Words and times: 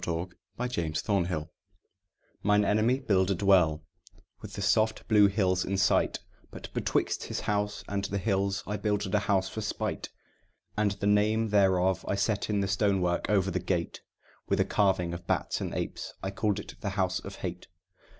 THE 0.03 0.11
HOUSE 0.57 1.07
OF 1.07 1.27
HATE 1.27 1.47
Mine 2.41 2.65
enemy 2.65 2.99
builded 3.01 3.43
well, 3.43 3.83
with 4.41 4.53
the 4.53 4.61
soft 4.63 5.07
blue 5.07 5.27
hills 5.27 5.63
in 5.63 5.77
sight; 5.77 6.17
But 6.49 6.73
betwixt 6.73 7.25
his 7.25 7.41
house 7.41 7.83
and 7.87 8.03
the 8.05 8.17
hills 8.17 8.63
I 8.65 8.77
builded 8.77 9.13
a 9.13 9.19
house 9.19 9.47
for 9.47 9.61
spite: 9.61 10.09
And 10.75 10.93
the 10.93 11.05
name 11.05 11.49
thereof 11.49 12.03
I 12.07 12.15
set 12.15 12.49
in 12.49 12.61
the 12.61 12.67
stone 12.67 12.99
work 12.99 13.29
over 13.29 13.51
the 13.51 13.59
gate, 13.59 14.01
With 14.47 14.59
a 14.59 14.65
carving 14.65 15.13
of 15.13 15.27
bats 15.27 15.61
and 15.61 15.71
apes; 15.75 16.15
and 16.23 16.31
I 16.31 16.35
called 16.35 16.59
it 16.59 16.73
the 16.81 16.89
House 16.97 17.19
of 17.19 17.35
Hate. 17.35 17.67